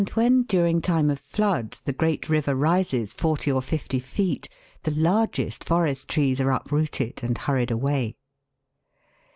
when, 0.15 0.41
during 0.41 0.81
time 0.81 1.11
of 1.11 1.19
flood, 1.19 1.77
the 1.85 1.93
great 1.93 2.27
river 2.27 2.55
rises 2.55 3.13
forty 3.13 3.51
or 3.51 3.61
fifty 3.61 3.99
feet, 3.99 4.49
the 4.81 4.89
largest 4.89 5.63
forest 5.63 6.07
trees 6.07 6.41
are 6.41 6.51
uprooted 6.51 7.19
and 7.21 7.37
hurried 7.37 7.69
away. 7.69 8.15